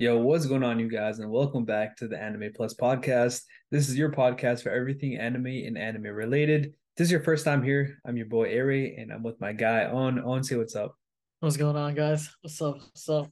[0.00, 3.42] Yo, what's going on, you guys, and welcome back to the Anime Plus podcast.
[3.72, 6.72] This is your podcast for everything anime and anime related.
[6.96, 7.98] This is your first time here.
[8.06, 10.20] I'm your boy Aray, and I'm with my guy Aunn.
[10.20, 10.94] Aunn, say what's up.
[11.40, 12.30] What's going on, guys?
[12.42, 12.76] What's up?
[12.76, 13.28] What's up?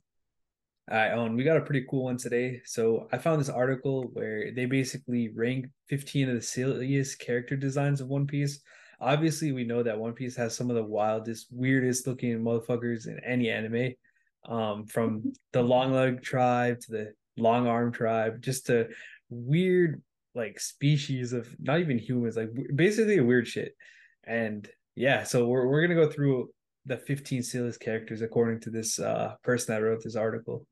[0.91, 2.61] All right, Aunn, we got a pretty cool one today.
[2.65, 8.01] So I found this article where they basically rank 15 of the silliest character designs
[8.01, 8.61] of One Piece.
[9.01, 13.21] Obviously, we know that One Piece has some of the wildest, weirdest looking motherfuckers in
[13.25, 13.93] any anime
[14.49, 18.89] um, from the long leg tribe to the long arm tribe, just to
[19.29, 20.03] weird
[20.35, 23.75] like species of not even humans, like basically a weird shit.
[24.25, 26.51] And yeah, so we're we're gonna go through
[26.85, 30.67] the 15 silliest characters according to this uh person that wrote this article.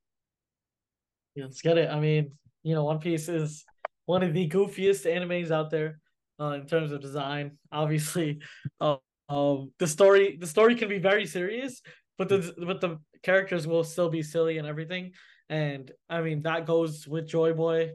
[1.34, 1.90] Yeah, let's get it.
[1.90, 2.32] I mean,
[2.62, 3.64] you know, One Piece is
[4.06, 5.98] one of the goofiest animes out there
[6.40, 7.58] uh, in terms of design.
[7.72, 8.40] Obviously,
[8.80, 8.96] uh,
[9.28, 11.80] um, the story the story can be very serious,
[12.18, 15.12] but the but the characters will still be silly and everything.
[15.48, 17.92] And I mean that goes with Joy Boy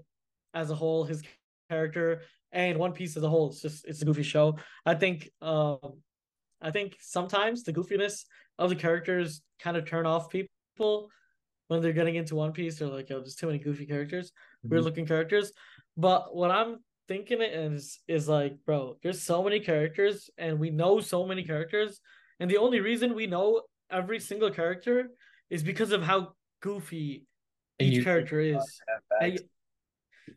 [0.54, 1.24] as a whole, his
[1.70, 3.50] character and One Piece as a whole.
[3.50, 4.58] It's just it's a goofy show.
[4.86, 6.02] I think um
[6.62, 8.26] I think sometimes the goofiness
[8.58, 11.10] of the characters kind of turn off people
[11.68, 12.80] when they're getting into One Piece.
[12.80, 14.70] They're like, oh, there's too many goofy characters, mm-hmm.
[14.70, 15.52] weird looking characters.
[15.96, 21.00] But what I'm thinking is is like, bro, there's so many characters and we know
[21.00, 22.02] so many characters.
[22.40, 25.10] And the only reason we know every single character
[25.50, 27.26] is because of how goofy
[27.80, 28.82] each character is.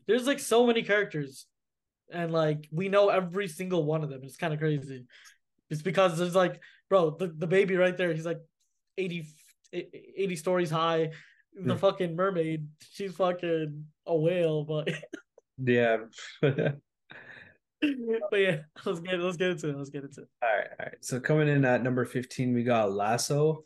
[0.07, 1.45] there's like so many characters,
[2.11, 4.21] and like we know every single one of them.
[4.23, 5.05] It's kind of crazy.
[5.69, 8.39] It's because there's like, bro, the, the baby right there, he's like
[8.97, 9.27] 80,
[9.71, 11.11] 80 stories high.
[11.55, 11.79] The hmm.
[11.79, 14.89] fucking mermaid, she's fucking a whale, but
[15.57, 15.97] yeah.
[18.31, 19.77] but yeah, let's get let's get into it.
[19.77, 20.27] Let's get into it.
[20.41, 20.95] All right, all right.
[21.01, 23.63] So coming in at number fifteen, we got Lassoo.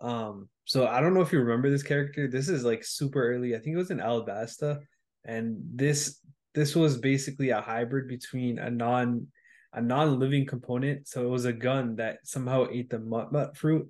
[0.00, 2.28] Um, so I don't know if you remember this character.
[2.28, 3.54] This is like super early.
[3.54, 4.80] I think it was in Alabasta,
[5.24, 6.20] and this
[6.54, 9.26] this was basically a hybrid between a non
[9.72, 11.08] a non-living component.
[11.08, 13.88] So it was a gun that somehow ate the mut fruit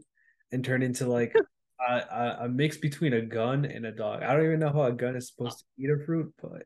[0.53, 1.35] and turned into like
[1.89, 4.23] a, a, a mix between a gun and a dog.
[4.23, 6.63] I don't even know how a gun is supposed to eat a fruit, but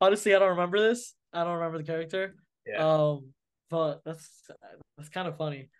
[0.00, 1.14] honestly, I don't remember this.
[1.32, 2.34] I don't remember the character.
[2.66, 2.86] Yeah.
[2.86, 3.32] Um,
[3.70, 4.28] but that's
[4.96, 5.70] that's kind of funny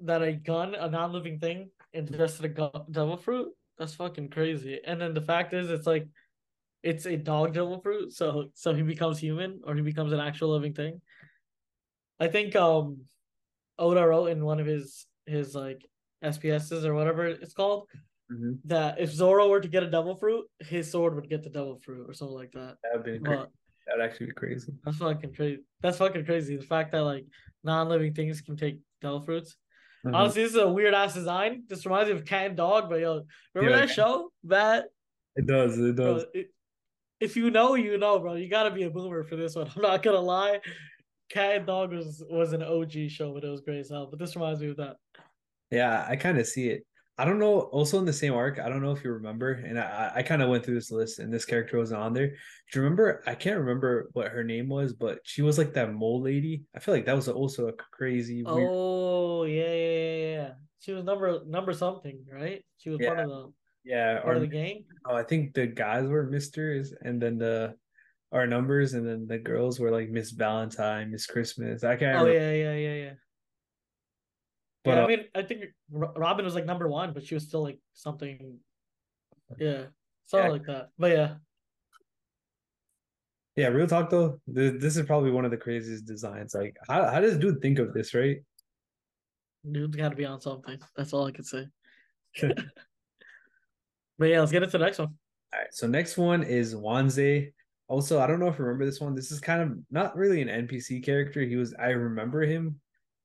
[0.00, 3.52] that a gun, a non-living thing, ingested a gu- devil fruit.
[3.78, 4.80] That's fucking crazy.
[4.86, 6.06] And then the fact is, it's like
[6.82, 10.50] it's a dog devil fruit, so so he becomes human or he becomes an actual
[10.50, 11.00] living thing.
[12.20, 13.02] I think um
[13.78, 15.84] Oda wrote in one of his his like
[16.22, 17.88] SBSs or whatever it's called
[18.30, 18.52] mm-hmm.
[18.64, 21.80] that if Zoro were to get a devil fruit, his sword would get the devil
[21.82, 22.76] fruit or something like that.
[22.82, 23.50] That'd be but,
[23.86, 24.72] That'd actually be crazy.
[24.84, 25.62] That's fucking crazy.
[25.80, 26.56] That's fucking crazy.
[26.56, 27.26] The fact that like
[27.64, 29.56] non-living things can take devil fruits.
[30.04, 30.14] Mm-hmm.
[30.14, 31.64] Honestly, this is a weird ass design.
[31.68, 33.22] This reminds me of cat and dog, but yo,
[33.54, 34.32] remember yeah, that show?
[34.44, 34.86] That
[35.36, 35.78] it does.
[35.78, 36.24] It does.
[36.24, 36.50] Bro, it,
[37.20, 38.34] if you know, you know, bro.
[38.34, 39.70] You gotta be a boomer for this one.
[39.76, 40.60] I'm not gonna lie.
[41.30, 44.06] Cat and Dog was was an OG show, but it was great as hell.
[44.10, 44.96] But this reminds me of that.
[45.70, 46.84] Yeah, I kind of see it.
[47.22, 47.60] I don't know.
[47.60, 50.42] Also in the same arc, I don't know if you remember, and I, I kind
[50.42, 52.26] of went through this list, and this character wasn't on there.
[52.26, 52.34] Do
[52.74, 53.22] you remember?
[53.28, 56.64] I can't remember what her name was, but she was like that mole lady.
[56.74, 58.42] I feel like that was also a crazy.
[58.42, 58.68] Weird...
[58.68, 60.50] Oh yeah, yeah, yeah.
[60.80, 62.64] She was number number something, right?
[62.78, 63.14] She was yeah.
[63.14, 63.52] part of the
[63.84, 64.84] yeah part or, of the gang.
[65.06, 67.76] Oh, I think the guys were Misters, and then the
[68.32, 71.84] our numbers, and then the girls were like Miss Valentine, Miss Christmas.
[71.84, 72.18] I can't.
[72.18, 72.52] Oh remember.
[72.52, 73.12] yeah, yeah, yeah, yeah.
[74.84, 77.44] But, yeah, uh, I mean, I think Robin was like number one, but she was
[77.44, 78.58] still like something.
[79.58, 79.84] Yeah,
[80.26, 80.52] something yeah.
[80.52, 80.88] like that.
[80.98, 81.34] But yeah.
[83.54, 84.40] Yeah, real talk though.
[84.46, 86.54] This is probably one of the craziest designs.
[86.54, 88.38] Like, how how does dude think of this, right?
[89.70, 90.78] Dude's got to be on something.
[90.96, 91.66] That's all I can say.
[92.40, 92.56] but
[94.20, 95.14] yeah, let's get into the next one.
[95.52, 95.68] All right.
[95.72, 97.52] So next one is Wanze.
[97.88, 99.14] Also, I don't know if you remember this one.
[99.14, 101.42] This is kind of not really an NPC character.
[101.42, 102.80] He was I remember him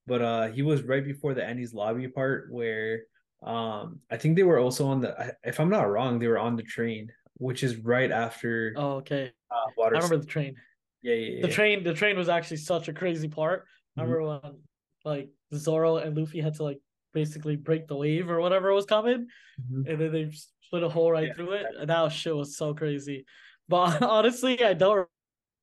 [0.08, 3.02] but uh he was right before the Enies Lobby part where
[3.44, 6.56] um I think they were also on the if I'm not wrong they were on
[6.56, 9.32] the train which is right after oh okay.
[9.52, 10.56] uh, I remember the train.
[11.04, 13.66] Yeah, yeah, yeah, the train the train was actually such a crazy part.
[13.96, 14.12] I mm-hmm.
[14.12, 14.58] remember when
[15.06, 16.80] like Zoro and Luffy had to like
[17.14, 19.28] basically break the wave or whatever was coming
[19.62, 19.90] mm-hmm.
[19.90, 20.32] and then they
[20.62, 23.26] split a hole right yeah, through it and that shit was so crazy.
[23.70, 25.08] But honestly I don't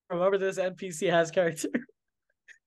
[0.08, 1.69] remember this NPC has character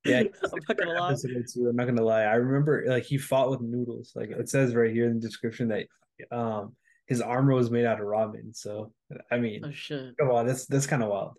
[0.04, 0.22] Yeah,
[0.52, 1.10] I'm not gonna lie.
[1.10, 2.22] I'm not gonna lie.
[2.22, 4.12] I remember like he fought with noodles.
[4.14, 5.86] Like it says right here in the description that
[6.30, 6.74] um
[7.06, 8.54] his armor was made out of ramen.
[8.54, 8.92] So
[9.30, 11.34] I mean, oh shit, come on, that's that's kind of wild.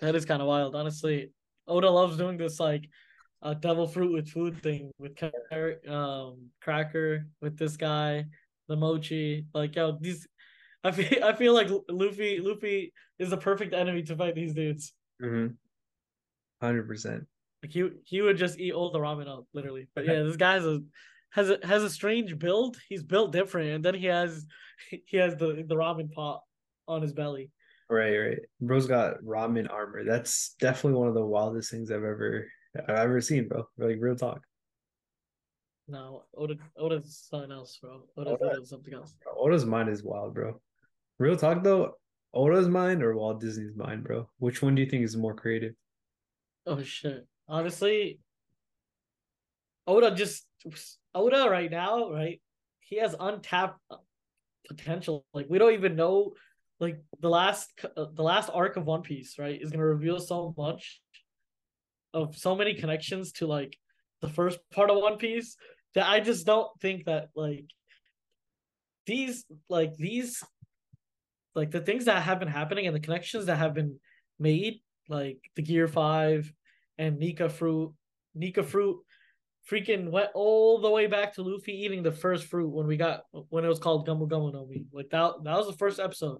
[0.00, 1.30] That is kind of wild, honestly.
[1.66, 2.88] Oda loves doing this like
[3.42, 5.22] uh, devil fruit with food thing with
[5.88, 8.24] um, cracker with this guy,
[8.68, 9.46] the mochi.
[9.54, 10.26] Like yo, these.
[10.84, 14.92] I feel I feel like Luffy Luffy is the perfect enemy to fight these dudes.
[15.22, 15.54] Mm-hmm.
[16.64, 17.26] Hundred percent.
[17.62, 19.88] Like he he would just eat all the ramen up, literally.
[19.94, 20.80] But yeah, this guy's a
[21.30, 22.76] has a has a strange build.
[22.88, 24.46] He's built different, and then he has
[25.06, 26.42] he has the the ramen pot
[26.88, 27.50] on his belly.
[27.88, 28.38] Right, right.
[28.60, 30.04] Bro's got ramen armor.
[30.04, 32.46] That's definitely one of the wildest things I've ever
[32.88, 33.68] I've ever seen, bro.
[33.78, 34.40] Like real talk.
[35.88, 38.02] No, Oda Oda's something else, bro.
[38.16, 39.14] Oda's, Oda, Oda's something else.
[39.38, 40.60] Oda's mind is wild, bro.
[41.18, 41.92] Real talk though,
[42.34, 44.28] Oda's mind or Walt Disney's mind, bro?
[44.38, 45.74] Which one do you think is more creative?
[46.66, 47.26] Oh shit.
[47.48, 48.18] Honestly,
[49.86, 50.46] Oda just
[51.14, 52.40] Oda right now, right?
[52.80, 53.80] He has untapped
[54.68, 55.24] potential.
[55.32, 56.32] Like we don't even know
[56.80, 60.54] like the last the last arc of One Piece, right, is going to reveal so
[60.56, 61.00] much
[62.12, 63.76] of so many connections to like
[64.20, 65.56] the first part of One Piece
[65.94, 67.64] that I just don't think that like
[69.06, 70.42] these like these
[71.54, 73.98] like the things that have been happening and the connections that have been
[74.38, 76.52] made like the Gear 5
[76.98, 77.92] and Nika fruit
[78.34, 78.98] Nika fruit
[79.70, 83.22] freaking went all the way back to Luffy eating the first fruit when we got
[83.48, 84.84] when it was called Gomu Gomu no Mi.
[84.92, 86.38] Like that that was the first episode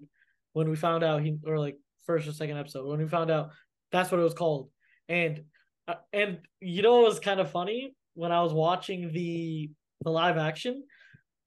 [0.53, 1.77] when we found out he or like
[2.07, 3.51] first or second episode when we found out
[3.93, 4.71] that's what it was called.
[5.09, 5.43] And
[5.89, 9.71] uh, and you know it was kind of funny when I was watching the
[10.03, 10.85] the live action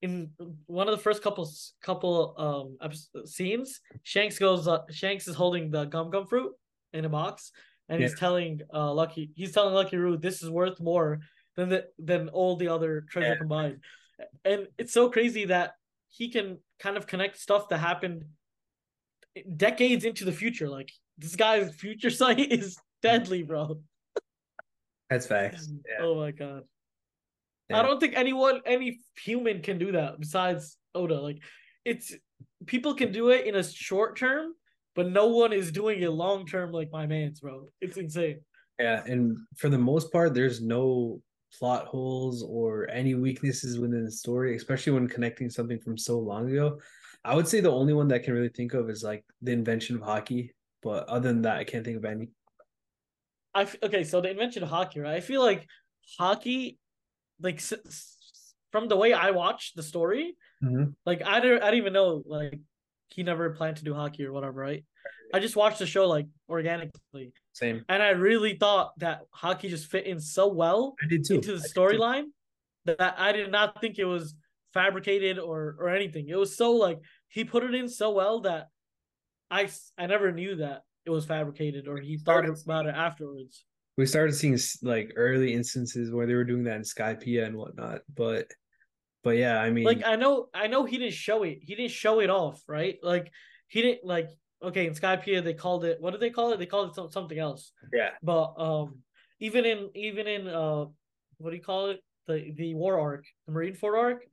[0.01, 0.29] in
[0.65, 1.49] one of the first couple
[1.81, 6.53] couple um scenes Shanks goes uh, Shanks is holding the gum gum fruit
[6.93, 7.51] in a box
[7.89, 8.07] and yeah.
[8.07, 11.19] he's telling uh Lucky he's telling Lucky Roux this is worth more
[11.55, 13.35] than the, than all the other treasure yeah.
[13.35, 13.79] combined.
[14.45, 15.73] And it's so crazy that
[16.09, 18.25] he can kind of connect stuff that happened
[19.55, 20.69] decades into the future.
[20.69, 23.81] Like this guy's future sight is deadly, bro.
[25.09, 25.69] That's facts.
[25.69, 26.05] Yeah.
[26.05, 26.63] Oh my god.
[27.71, 31.21] I don't think anyone, any human can do that besides Oda.
[31.21, 31.37] Like
[31.85, 32.13] it's
[32.65, 34.53] people can do it in a short term,
[34.95, 37.67] but no one is doing it long term like my man's, bro.
[37.81, 38.41] It's insane.
[38.79, 41.21] Yeah, and for the most part, there's no
[41.57, 46.49] plot holes or any weaknesses within the story, especially when connecting something from so long
[46.49, 46.79] ago.
[47.25, 49.51] I would say the only one that I can really think of is like the
[49.51, 50.51] invention of Haki,
[50.81, 52.29] but other than that, I can't think of any.
[53.53, 55.15] I okay, so the invention of Haki, right?
[55.15, 55.67] I feel like
[56.19, 56.77] Haki,
[57.41, 57.61] like
[58.71, 60.91] from the way I watched the story, mm-hmm.
[61.05, 62.59] like I don't, I don't even know like
[63.09, 64.83] he never planned to do Haki or whatever, right?
[65.33, 67.33] I just watched the show like organically.
[67.53, 67.83] Same.
[67.89, 72.25] And I really thought that Haki just fit in so well into the storyline
[72.85, 74.35] that I did not think it was
[74.73, 76.27] fabricated or or anything.
[76.29, 78.67] It was so like he put it in so well that
[79.51, 83.65] I I never knew that it was fabricated or he thought about it afterwards.
[83.97, 88.01] We started seeing like early instances where they were doing that in Skypiea and whatnot,
[88.15, 88.47] but
[89.23, 91.59] but yeah, I mean, like I know I know he didn't show it.
[91.61, 92.97] He didn't show it off, right?
[93.03, 93.31] Like
[93.67, 94.29] he didn't like
[94.61, 96.59] okay in Skypiea they called it what did they call it?
[96.59, 97.71] They called it something else.
[97.93, 98.11] Yeah.
[98.23, 98.99] But um,
[99.39, 100.85] even in even in uh,
[101.37, 101.99] what do you call it?
[102.27, 104.23] The the war arc, the Marineford arc,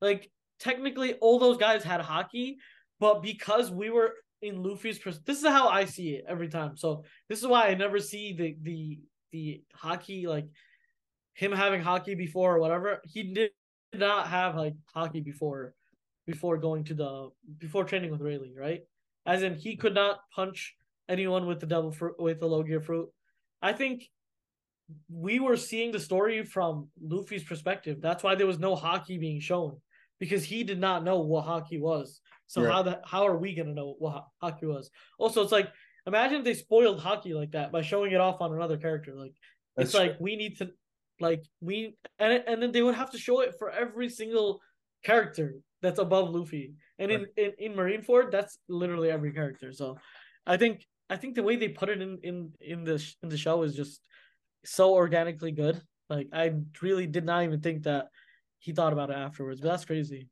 [0.00, 2.56] like technically all those guys had Haki,
[2.98, 6.76] but because we were in Luffy's pers- this is how I see it every time.
[6.76, 9.00] So this is why I never see the the
[9.32, 10.46] the Haki like
[11.34, 13.00] him having Haki before or whatever.
[13.04, 13.50] He did
[13.94, 15.74] not have like Haki before
[16.26, 18.82] before going to the before training with Rayleigh, right?
[19.26, 20.76] As in he could not punch
[21.08, 23.08] anyone with the devil fruit with the low gear fruit.
[23.60, 24.04] I think
[25.08, 28.00] we were seeing the story from Luffy's perspective.
[28.00, 29.76] That's why there was no Haki being shown
[30.18, 32.20] because he did not know what Haki was.
[32.46, 32.72] So right.
[32.72, 34.90] how the how are we gonna know what Haki was?
[35.18, 35.68] Also, it's like
[36.06, 39.14] imagine if they spoiled Haki like that by showing it off on another character.
[39.14, 39.34] Like
[39.76, 40.08] That's it's true.
[40.08, 40.70] like we need to
[41.20, 44.60] like we and and then they would have to show it for every single
[45.04, 46.74] character that's above Luffy.
[46.98, 47.26] And right.
[47.36, 49.72] in, in in Marineford, that's literally every character.
[49.72, 49.98] So
[50.46, 53.38] I think I think the way they put it in in in the in the
[53.38, 54.00] show is just
[54.64, 55.80] so organically good.
[56.08, 58.08] Like I really did not even think that
[58.58, 60.28] he thought about it afterwards, but that's crazy.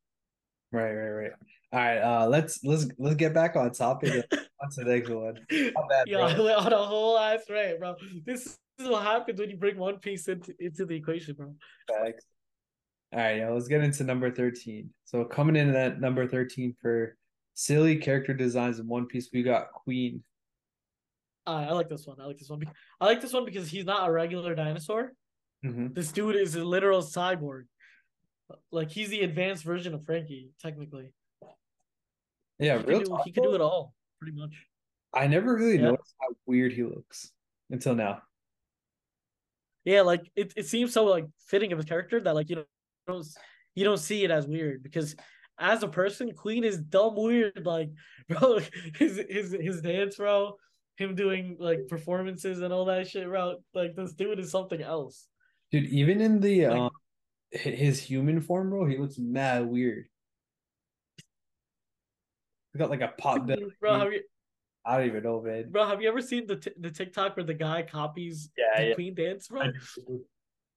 [0.70, 1.30] Right, right, right.
[1.72, 4.24] All right, uh, let's let's let's get back on topic.
[4.32, 5.38] on to the next one.
[5.50, 7.94] Bad, I went on a whole ass right, bro.
[8.24, 11.54] This is what happens when you bring One Piece into into the equation, bro.
[11.90, 12.24] Thanks.
[13.12, 14.90] All right, yeah, let's get into number thirteen.
[15.04, 17.16] So coming in at number thirteen for
[17.54, 20.22] silly character designs in One Piece, we got Queen.
[21.46, 22.20] Uh, I like this one.
[22.20, 22.62] I like this one.
[23.00, 25.12] I like this one because he's not a regular dinosaur.
[25.64, 25.94] Mm-hmm.
[25.94, 27.64] This dude is a literal cyborg.
[28.70, 31.12] Like he's the advanced version of Franky, technically.
[32.58, 33.00] Yeah, he real.
[33.00, 34.54] Can do, he can do it all, pretty much.
[35.14, 35.90] I never really yeah.
[35.90, 37.32] noticed how weird he looks
[37.70, 38.20] until now.
[39.88, 42.64] Yeah, like it, it seems so like fitting of his character that like you know
[43.08, 43.26] you don't,
[43.74, 45.16] you don't see it as weird because
[45.58, 47.64] as a person, Queen is dumb weird.
[47.64, 47.88] Like,
[48.28, 48.58] bro,
[48.98, 50.56] his his his dance, bro,
[50.96, 53.56] him doing like performances and all that shit, bro.
[53.72, 55.26] Like this dude is something else.
[55.72, 56.90] Dude, even in the Like- um
[57.50, 60.04] his human form, bro, he looks mad weird.
[62.74, 63.72] He got like a pot belly.
[63.80, 64.10] Bro,
[64.88, 65.70] I don't even know, man.
[65.70, 68.88] bro have you ever seen the t- the TikTok where the guy copies Yeah, the
[68.88, 68.94] yeah.
[68.94, 69.60] Queen dance, bro?
[69.60, 70.20] I did.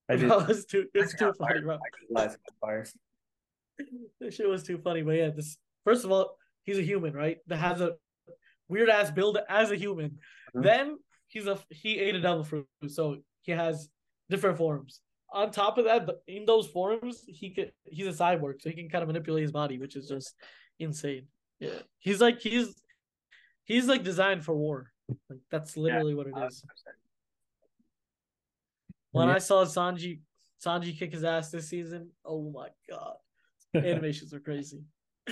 [0.09, 0.27] I did.
[0.27, 1.63] Bro, it's too it's I too funny, fired.
[1.63, 1.75] bro.
[1.75, 2.85] I got last fire.
[4.19, 7.37] This shit was too funny, but yeah, this first of all, he's a human, right?
[7.47, 7.93] That has a
[8.67, 10.19] weird ass build as a human.
[10.55, 10.63] Mhm.
[10.63, 13.89] Then he's a he ate a devil fruit, so he has
[14.29, 14.99] different forms.
[15.33, 18.89] On top of that, in those forms, he could he's a cyborg, so he can
[18.89, 20.35] kind of manipulate his body, which is just
[20.79, 21.27] insane.
[21.59, 22.75] Yeah, he's like he's
[23.71, 24.91] he's like designed for war.
[25.29, 26.63] Like that's literally what it is.
[29.11, 29.35] When Yeah.
[29.35, 30.19] I saw Sanji
[30.63, 33.15] Sanji kick his ass this season, oh my god,
[33.75, 34.83] animations are crazy.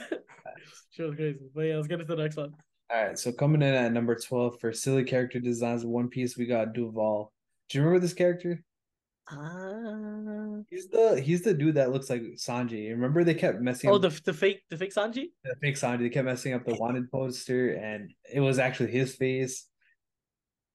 [0.89, 1.39] she was crazy.
[1.53, 2.53] But yeah, let's get into the next one.
[2.91, 6.35] All right, so coming in at number 12 for silly character designs of One Piece,
[6.37, 7.31] we got Duval.
[7.69, 8.63] Do you remember this character?
[9.31, 10.61] Ah.
[10.69, 12.89] He's the he's the dude that looks like Sanji.
[12.89, 15.31] Remember they kept messing Oh, up the the fake the fake Sanji.
[15.43, 15.99] the fake Sanji.
[15.99, 19.67] They kept messing up the wanted poster, and it was actually his face.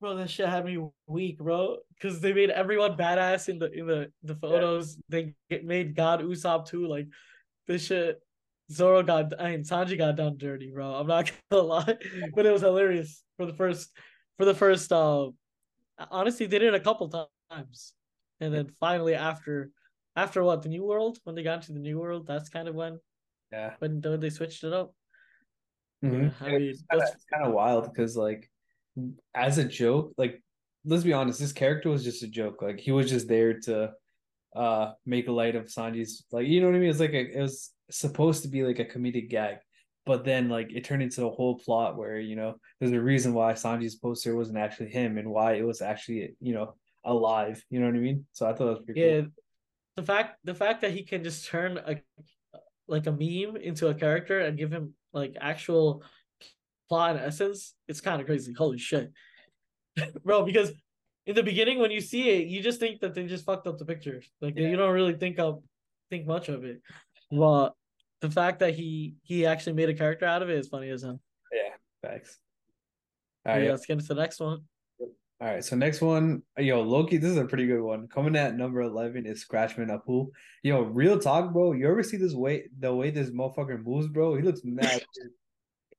[0.00, 1.78] Bro, that shit had me weak, bro.
[1.94, 4.96] Because they made everyone badass in the in the the photos.
[5.08, 6.86] They get, made God Usopp too.
[6.86, 7.08] Like
[7.66, 8.20] this shit.
[8.72, 10.94] Zoro got I mean Sanji got done dirty, bro.
[10.94, 11.96] I'm not gonna lie,
[12.34, 13.90] but it was hilarious for the first
[14.38, 14.90] for the first.
[14.92, 15.30] Uh,
[16.10, 17.92] honestly, they did it a couple times,
[18.40, 19.70] and then finally after
[20.16, 22.74] after what the new world when they got into the new world, that's kind of
[22.74, 22.98] when
[23.52, 24.94] Yeah, when, when they switched it up.
[26.04, 26.32] Mhm.
[26.40, 28.50] I mean, it's kind of that's- it's kind of wild because like
[29.34, 30.42] as a joke, like
[30.84, 32.62] let's be honest, this character was just a joke.
[32.62, 33.92] Like he was just there to
[34.54, 36.90] uh make light of Sanji's like you know what I mean.
[36.90, 39.56] It's like a, it was supposed to be like a comedic gag,
[40.06, 43.34] but then like it turned into a whole plot where you know there's a reason
[43.34, 47.62] why Sanji's poster wasn't actually him and why it was actually you know alive.
[47.70, 48.26] You know what I mean?
[48.32, 49.30] So I thought that was pretty Yeah, cool.
[49.96, 52.00] the fact the fact that he can just turn a
[52.86, 56.02] like a meme into a character and give him like actual
[56.88, 58.52] plot and essence, it's kind of crazy.
[58.52, 59.10] Holy shit,
[60.24, 60.44] bro!
[60.44, 60.72] Because
[61.26, 63.78] in the beginning, when you see it, you just think that they just fucked up
[63.78, 64.20] the picture.
[64.40, 64.68] Like Yeah.
[64.68, 65.62] you don't really think of
[66.10, 66.82] think much of it.
[67.30, 67.70] But
[68.20, 71.02] the fact that he he actually made a character out of it is funny as
[71.02, 71.20] hell.
[71.52, 71.70] Yeah,
[72.02, 72.38] thanks.
[73.46, 74.60] All Yeah, right, let's get into the next one.
[75.44, 78.08] All right, so next one, yo, Loki, this is a pretty good one.
[78.08, 80.28] Coming at number 11 is Scratchman Apu.
[80.62, 81.72] Yo, real talk, bro.
[81.72, 84.36] You ever see this way, the way this motherfucker moves, bro?
[84.36, 85.04] He looks mad.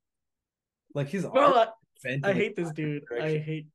[0.94, 1.68] like he's Bro, I,
[2.24, 3.04] I hate this dude.
[3.22, 3.68] I hate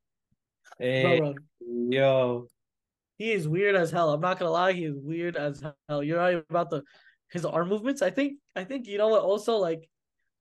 [0.78, 1.34] Hey, bro, eh, bro.
[1.88, 2.48] yo,
[3.16, 4.12] He is weird as hell.
[4.12, 6.02] I'm not gonna lie, he is weird as hell.
[6.02, 6.82] You're right about the
[7.30, 8.02] his arm movements.
[8.02, 9.88] I think I think you know what also like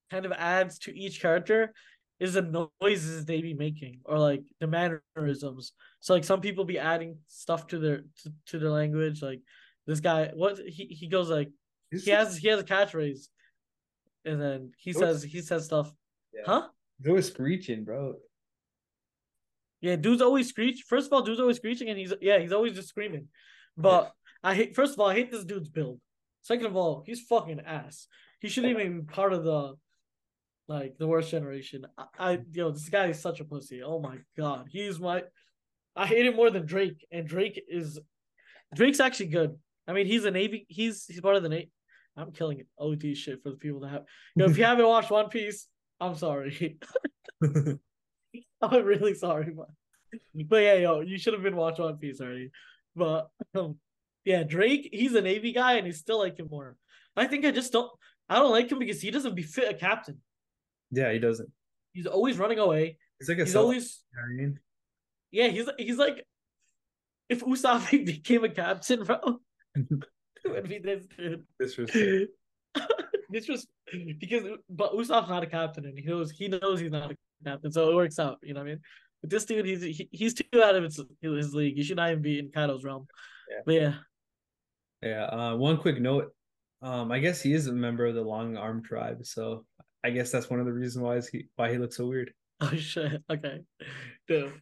[0.10, 1.74] kind of adds to each character
[2.22, 5.74] is the noises they be making or like the mannerisms.
[6.02, 9.24] So like some people be adding stuff to their to, to their language.
[9.24, 9.42] Like
[9.88, 11.50] this guy, what he, he goes like
[11.90, 13.28] he's, he has he has a catchphrase,
[14.24, 15.92] and then he says he says stuff.
[16.32, 16.44] yeah.
[16.46, 16.68] Huh?
[17.00, 18.14] he's always screeching, bro.
[19.82, 20.84] Yeah, dude's always screech.
[20.88, 23.30] First of all, dude's always screeching, and he's yeah, he's always just screaming.
[23.76, 24.12] But
[24.44, 24.76] I hate.
[24.76, 26.00] First of all, I hate this dude's build.
[26.44, 28.06] Second of all, he's fucking ass.
[28.40, 29.74] He shouldn't even be part of the
[30.68, 31.86] like the worst generation.
[31.98, 33.84] I, I yo, this guy is such a pussy.
[33.84, 35.24] Oh my god, he's my.
[35.96, 38.00] I hate him more than Drake, and Drake is
[38.76, 39.58] Drake's actually good.
[39.88, 40.66] I mean, he's a Navy.
[40.70, 41.72] He's he's part of the Navy.
[42.16, 42.68] I'm killing it.
[42.78, 44.04] OD shit for the people that have.
[44.36, 45.68] Yo, if you haven't watched One Piece,
[46.00, 46.78] I'm sorry.
[47.44, 49.68] I'm really sorry, but
[50.46, 52.52] but yeah, yo, you should have been watching One Piece already.
[52.96, 53.78] But um,
[54.26, 56.76] yeah, Drake, he's a Navy guy, and he's still like him more.
[57.16, 57.92] I think I just don't.
[58.30, 60.20] I don't like him because he doesn't befit a captain.
[60.92, 61.50] Yeah, he doesn't.
[61.94, 62.98] He's always running away.
[63.20, 64.60] He's like a He's always you know what I mean?
[65.32, 65.48] yeah.
[65.48, 66.26] He's he's like
[67.30, 69.40] if Usopp became a captain, bro,
[69.76, 69.88] it
[70.46, 71.46] would be this dude.
[71.60, 72.32] Disrespect.
[73.30, 73.68] this was
[74.20, 77.72] because but Usopp's not a captain and he knows he knows he's not a captain,
[77.72, 78.38] so it works out.
[78.44, 78.80] You know what I mean?
[79.22, 81.76] But this dude, he's he, he's too out of his, his league.
[81.76, 83.08] He should not even be in Kaido's realm.
[83.50, 83.62] Yeah.
[83.66, 83.94] But yeah,
[85.04, 85.26] Yeah.
[85.26, 86.34] Uh, one quick note.
[86.82, 89.66] Um, I guess he is a member of the Long Arm tribe, so
[90.04, 92.34] I guess that's one of the reasons why is he why he looks so weird.
[92.62, 93.60] oh shit, okay,
[94.28, 94.54] dude.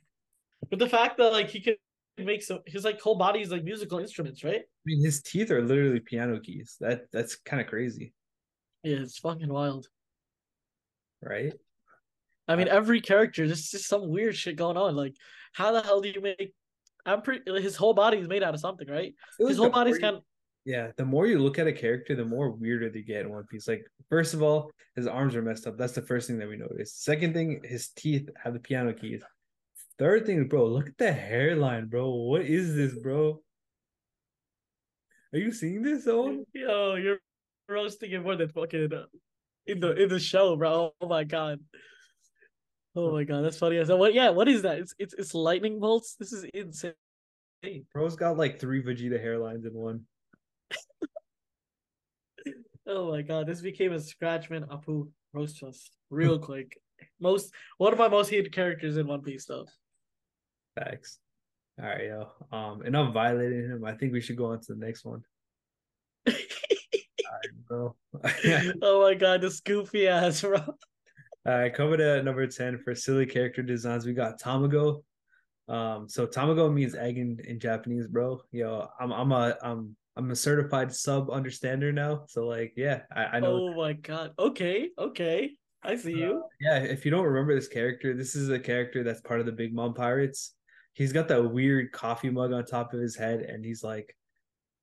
[0.69, 1.75] But the fact that like he can
[2.17, 4.62] make some his like whole body is like musical instruments, right?
[4.62, 6.75] I mean, his teeth are literally piano keys.
[6.81, 8.13] That that's kind of crazy,
[8.84, 9.88] Yeah, it's fucking wild.
[11.22, 11.53] right?
[12.48, 14.96] I mean, every character, there's just some weird shit going on.
[14.96, 15.13] Like,
[15.53, 16.53] how the hell do you make?
[17.05, 17.43] I'm pretty.
[17.62, 19.13] His whole body is made out of something, right?
[19.38, 20.17] His whole body's kind.
[20.17, 20.24] you-
[20.69, 23.43] Yeah, the more you look at a character, the more weirder they get in One
[23.45, 23.67] Piece.
[23.67, 25.79] Like, first of all, his arms are messed up.
[25.79, 26.93] That's the first thing that we notice.
[26.93, 29.23] Second thing, his teeth have the piano keys.
[29.97, 32.11] Third thing, bro, look at the hairline, bro.
[32.11, 33.41] What is this, bro?
[35.33, 36.45] Are you seeing this, Owen?
[36.53, 37.17] Yo, you're
[37.67, 39.05] roasting it more than fucking uh,
[39.65, 40.93] in the in the show, bro.
[41.01, 41.61] Oh my god.
[42.95, 43.83] Oh my god, that's funny.
[43.85, 44.13] So what?
[44.13, 44.77] Yeah, what is that?
[44.77, 46.13] It's it's it's lightning bolts.
[46.13, 46.93] This is insane.
[47.91, 50.05] Bro's got like three Vegeta hairlines in one.
[52.88, 55.63] Oh my god, this became a Scratchman Apu roast
[56.09, 56.77] real quick.
[57.19, 59.65] Most one of my most hated characters in One Piece though.
[60.75, 61.19] Facts.
[61.81, 62.27] All right, yo.
[62.51, 63.85] Um, enough violating him.
[63.85, 65.23] I think we should go on to the next one.
[66.27, 67.95] All right, bro.
[68.81, 70.57] oh my god, this goofy ass, bro.
[70.57, 70.75] All
[71.45, 75.03] right, coming at number 10 for silly character designs, we got Tamago.
[75.69, 78.41] Um, so Tamago means egg in, in Japanese, bro.
[78.51, 82.25] Yo, I'm I'm a I'm I'm a certified sub understander now.
[82.28, 83.70] So like, yeah, I, I know.
[83.70, 84.34] Oh my god.
[84.38, 85.51] Okay, okay.
[85.82, 86.44] I see you.
[86.44, 89.46] Uh, yeah, if you don't remember this character, this is a character that's part of
[89.46, 90.54] the Big Mom Pirates.
[90.94, 94.13] He's got that weird coffee mug on top of his head, and he's like,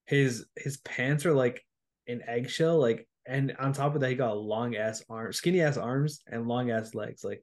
[0.06, 1.62] his his pants are like
[2.06, 5.76] an eggshell, like, and on top of that, he got long ass arms, skinny ass
[5.76, 7.25] arms, and long ass legs.
[7.25, 7.42] Like,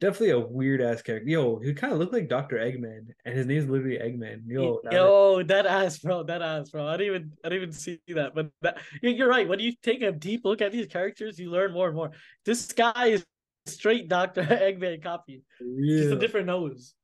[0.00, 1.28] definitely a weird ass character.
[1.28, 4.42] Yo, he kind of looked like Doctor Eggman, and his name's literally Eggman.
[4.46, 6.86] Yo, yo, that ass, bro, that ass, bro.
[6.86, 8.34] I didn't even, I didn't even see that.
[8.34, 9.48] But that, you're right.
[9.48, 12.10] When you take a deep look at these characters, you learn more and more.
[12.44, 13.24] This guy is
[13.66, 15.42] straight Doctor Eggman copy.
[15.60, 16.02] Yeah.
[16.02, 16.94] Just a different nose,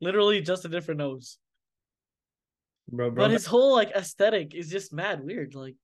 [0.00, 1.38] literally just a different nose.
[2.90, 5.54] Bro, bro, but his whole like aesthetic is just mad weird.
[5.54, 5.76] Like,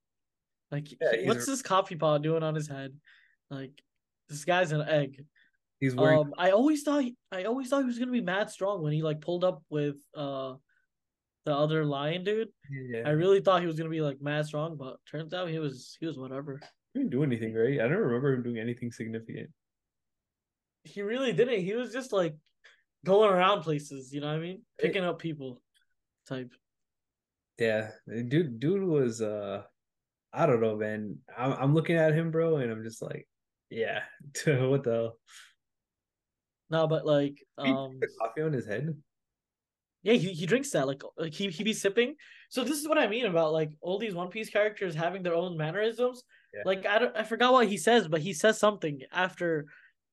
[0.70, 2.92] like yeah, what's this coffee pot doing on his head?
[3.50, 3.72] Like,
[4.28, 5.24] this guy's an egg.
[5.80, 6.18] He's wearing.
[6.18, 9.02] Um, I always thought I always thought he was gonna be mad strong when he
[9.02, 10.54] like pulled up with uh
[11.46, 12.48] the other lion dude.
[12.70, 13.02] Yeah.
[13.06, 15.96] I really thought he was gonna be like mad strong, but turns out he was
[15.98, 16.60] he was whatever.
[16.92, 17.80] He didn't do anything, right?
[17.80, 19.50] I don't remember him doing anything significant.
[20.84, 21.62] He really didn't.
[21.64, 22.36] He was just like
[23.06, 24.62] going around places, you know what I mean?
[24.78, 25.62] Picking up people
[26.28, 26.52] type.
[27.58, 27.90] Yeah.
[28.06, 29.62] Dude dude was uh
[30.32, 31.18] I don't know, man.
[31.36, 33.26] I'm I'm looking at him, bro, and I'm just like,
[33.70, 34.02] yeah,
[34.44, 35.16] what the hell?
[36.70, 38.94] No, but like um coffee on his head.
[40.02, 42.14] Yeah, he, he drinks that like like he he be sipping.
[42.48, 45.34] So this is what I mean about like all these One Piece characters having their
[45.34, 46.22] own mannerisms.
[46.54, 46.62] Yeah.
[46.64, 49.66] Like I don't I forgot what he says, but he says something after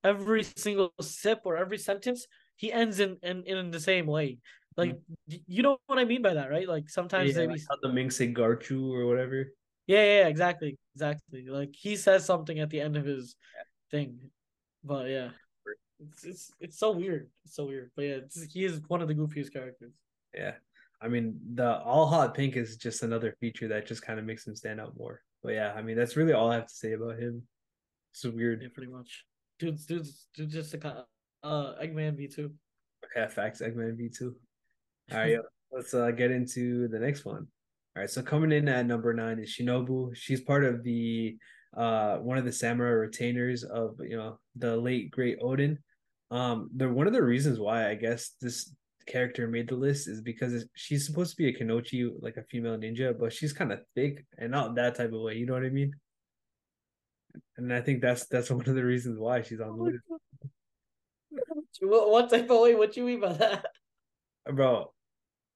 [0.03, 2.27] every single sip or every sentence.
[2.55, 4.39] He ends in in, in the same way.
[4.75, 5.37] Like mm-hmm.
[5.47, 6.67] you know what I mean by that, right?
[6.67, 8.05] Like sometimes yeah, they like be...
[8.05, 9.47] the say Garchu or whatever.
[9.87, 11.45] Yeah, yeah, exactly, exactly.
[11.47, 13.97] Like he says something at the end of his yeah.
[13.97, 14.19] thing,
[14.83, 15.29] but yeah.
[15.99, 17.29] It's it's it's so weird.
[17.45, 17.91] It's so weird.
[17.95, 18.17] But yeah,
[18.49, 19.93] he is one of the goofiest characters.
[20.33, 20.53] Yeah.
[21.01, 24.47] I mean, the all hot pink is just another feature that just kind of makes
[24.47, 25.21] him stand out more.
[25.43, 27.43] But yeah, I mean, that's really all I have to say about him.
[28.13, 28.61] It's weird.
[28.61, 29.25] Yeah, pretty much.
[29.59, 31.05] Dude's dude's dude just a kind of,
[31.43, 32.51] uh Eggman V two.
[33.15, 33.61] Yeah, facts.
[33.61, 34.35] Eggman V two.
[35.11, 35.37] All right,
[35.71, 37.47] let's uh get into the next one.
[37.95, 40.15] All right, so coming in at number nine is Shinobu.
[40.15, 41.37] She's part of the
[41.75, 45.77] uh one of the samurai retainers of you know the late great Oden.
[46.29, 48.73] Um, the one of the reasons why I guess this
[49.07, 52.77] character made the list is because she's supposed to be a kunoichi, like a female
[52.77, 55.35] ninja, but she's kind of thick and not that type of way.
[55.35, 55.93] You know what I mean?
[57.55, 60.03] And I think that's that's one of the reasons why she's on the list.
[61.79, 62.73] What, what type of way?
[62.73, 63.65] What you mean by that,
[64.51, 64.91] bro?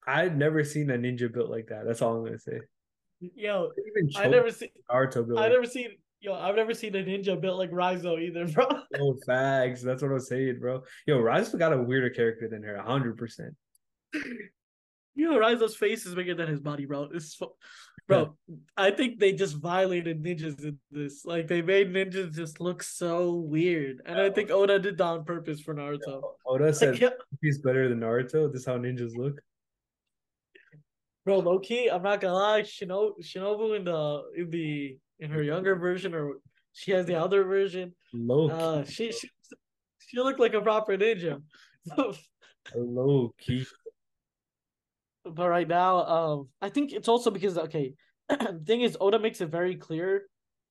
[0.06, 1.84] I've never seen a ninja built like that.
[1.88, 2.60] That's all I'm gonna say.
[3.20, 3.72] Yo,
[4.16, 5.40] I never seen Naruto built.
[5.40, 8.68] I never seen Yo, I've never seen a ninja built like Raizo either, bro.
[9.00, 9.82] oh, facts.
[9.82, 10.84] That's what I'm saying, bro.
[11.08, 13.56] Yo, Raizo got a weirder character than her, hundred percent.
[15.16, 17.10] Yo, Raizo's face is bigger than his body, bro.
[17.12, 17.56] It's so...
[18.08, 18.36] bro.
[18.78, 21.26] I think they just violated ninjas in this.
[21.26, 25.26] Like they made ninjas just look so weird, and I think Oda did that on
[25.26, 26.22] purpose for Naruto.
[26.46, 28.52] Oda said like, he's better than Naruto.
[28.52, 29.42] This is how ninjas look.
[31.26, 32.62] Bro, low key, I'm not gonna lie.
[32.62, 36.38] Shinobu, Shinobu in the in the in her younger version, or
[36.74, 37.94] she has the other version.
[38.14, 39.30] Low uh, she, she
[40.00, 41.42] she looked like a proper ninja.
[42.76, 43.66] Low key.
[45.24, 47.94] But right now, um, I think it's also because okay,
[48.30, 50.24] the thing is Oda makes it very clear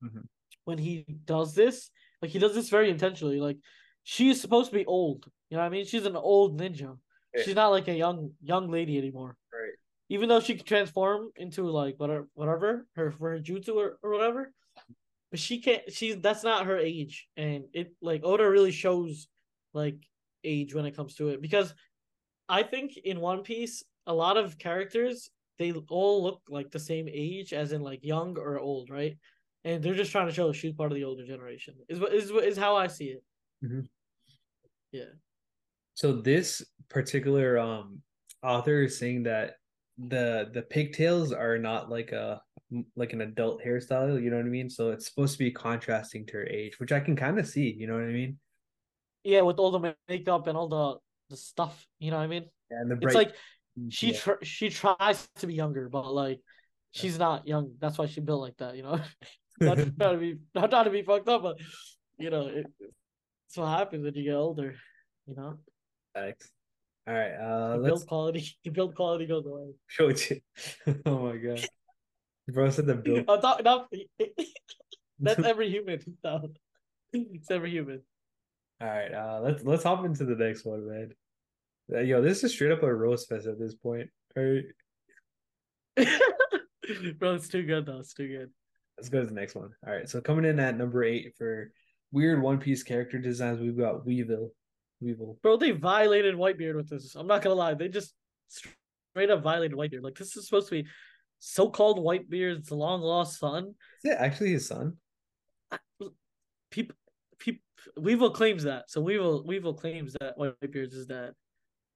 [0.04, 0.26] mm-hmm.
[0.64, 1.90] when he does this.
[2.20, 3.40] Like he does this very intentionally.
[3.40, 3.58] Like
[4.02, 5.24] she's supposed to be old.
[5.48, 5.86] You know what I mean?
[5.86, 6.98] She's an old ninja.
[7.34, 7.42] Yeah.
[7.44, 9.36] She's not like a young young lady anymore
[10.10, 14.10] even though she can transform into like whatever whatever her for her jutsu or, or
[14.10, 14.52] whatever
[15.30, 19.28] but she can't she's that's not her age and it like oda really shows
[19.72, 19.96] like
[20.44, 21.72] age when it comes to it because
[22.48, 27.06] i think in one piece a lot of characters they all look like the same
[27.06, 29.18] age, as in like young or old, right?
[29.62, 31.74] And they're just trying to show she's part of the older generation.
[31.86, 33.22] Is what is is how I see it.
[33.62, 33.86] Mhm.
[34.90, 35.12] Yeah.
[35.92, 38.00] So this particular um
[38.42, 39.56] author is saying that
[40.08, 42.40] the the pigtails are not like a
[42.96, 44.70] like an adult hairstyle, you know what I mean?
[44.70, 47.70] So it's supposed to be contrasting to her age, which I can kind of see,
[47.70, 48.38] you know what I mean?
[49.24, 52.46] Yeah, with all the makeup and all the the stuff, you know what I mean?
[52.70, 53.34] And the It's like
[53.88, 54.18] she yeah.
[54.18, 56.40] tr- she tries to be younger, but like
[56.92, 57.74] she's not young.
[57.80, 59.00] That's why she built like that, you know.
[59.60, 61.58] not trying to be not trying to be fucked up, but
[62.18, 62.66] you know, it,
[63.46, 64.74] it's what happens when you get older.
[65.26, 65.58] You know,
[66.14, 66.50] Thanks.
[67.10, 69.72] All right, uh let's build quality, build quality goes away.
[69.88, 70.42] show it
[71.06, 71.66] oh my god.
[72.48, 73.88] Bro said the build I thought not,
[75.18, 75.98] that's every human.
[76.22, 76.50] No.
[77.12, 78.02] It's every human.
[78.80, 81.10] All right, uh, let's let's hop into the next one, man.
[81.92, 84.08] Uh, Yo, this is straight up a roast fest at this point.
[84.36, 84.64] All right,
[87.18, 87.98] Bro, it's too good though.
[87.98, 88.50] It's too good.
[88.96, 89.70] let's go to the next one.
[89.84, 91.72] All right, so coming in at number eight for
[92.12, 94.52] weird One Piece character designs, we've got Weevil.
[95.00, 95.38] Weevil.
[95.42, 97.14] Bro, they violated Whitebeard with this.
[97.14, 97.74] I'm not gonna lie.
[97.74, 98.14] They just
[98.48, 100.02] straight up violated Whitebeard.
[100.02, 100.88] Like this is supposed to be
[101.38, 103.74] so-called Whitebeard's long lost son.
[104.04, 104.96] Is it actually his son?
[106.70, 106.94] People,
[107.38, 107.62] people,
[107.96, 108.90] Weevil claims that.
[108.90, 111.32] So Weevil, Weevil claims that Whitebeard's his dad.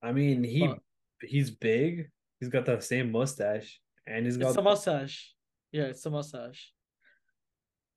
[0.02, 0.78] I mean, he But-
[1.22, 2.10] he's big.
[2.40, 5.34] He's got the same mustache, and he's It's got the mustache.
[5.72, 6.72] Yeah, it's a mustache.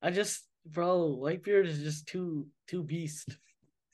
[0.00, 3.36] I just, bro, Whitebeard is just too too beast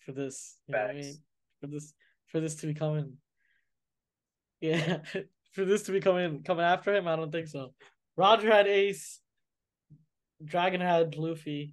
[0.04, 0.56] for this.
[0.66, 1.14] You know what I mean?
[1.60, 1.92] For this,
[2.26, 3.14] for this to be coming.
[4.60, 4.98] Yeah,
[5.52, 7.74] for this to be coming coming after him, I don't think so.
[8.16, 9.20] Roger had Ace.
[10.44, 11.72] Dragon had Luffy.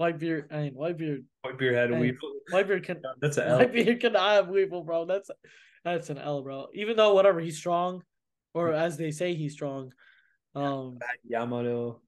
[0.00, 1.24] Whitebeard, I mean Whitebeard.
[1.44, 2.32] Whitebeard had Hey, Weevil.
[2.52, 3.58] Whitebeard can That's an L.
[3.58, 5.04] Whitebeard can have Weevil, bro.
[5.04, 5.30] That's
[5.84, 6.68] that's an L, bro.
[6.74, 8.02] Even though whatever he's strong,
[8.54, 9.92] or as they say he's strong.
[10.54, 12.00] Um, Yamato,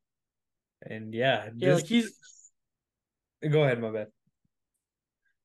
[0.83, 2.12] and yeah, yeah, like he's
[3.48, 4.09] go ahead, my bad.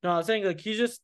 [0.06, 1.02] No, I'm saying like he just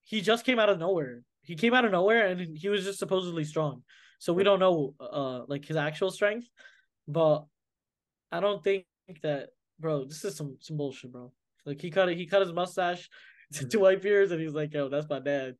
[0.00, 1.20] he just came out of nowhere.
[1.42, 3.82] He came out of nowhere and he was just supposedly strong.
[4.18, 6.48] So we don't know uh like his actual strength,
[7.06, 7.44] but
[8.32, 8.86] I don't think
[9.22, 11.32] that bro, this is some some bullshit, bro.
[11.66, 13.10] Like he cut it, he cut his mustache
[13.52, 15.56] to, to white beards and he's like, yo, that's my dad.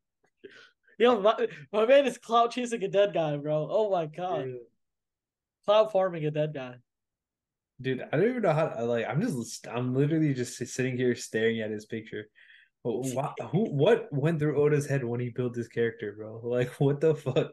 [0.98, 3.68] Yo, my, my man is clout chasing a dead guy, bro.
[3.70, 4.54] Oh my god.
[5.66, 6.76] cloud farming a dead guy.
[7.78, 11.14] Dude, I don't even know how to, like I'm just I'm literally just sitting here
[11.14, 12.24] staring at his picture.
[12.82, 16.40] Wh- wha- who what went through Oda's head when he built this character, bro?
[16.44, 17.52] Like what the fuck?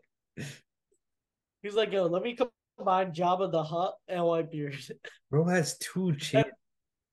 [1.61, 2.37] He's like, yo, let me
[2.77, 4.91] combine Jabba the Hutt and Whitebeard.
[5.31, 6.45] Bro has two chins.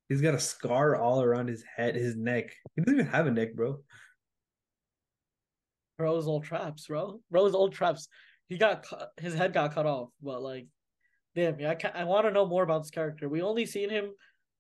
[0.09, 2.53] He's got a scar all around his head, his neck.
[2.77, 3.79] He doesn't even have a neck, bro.
[5.96, 7.20] Bro's old traps, bro.
[7.31, 8.09] Bro's old traps.
[8.48, 10.66] He got cut, his head got cut off, but like,
[11.35, 13.29] damn, yeah, I can I want to know more about this character.
[13.29, 14.12] We only seen him.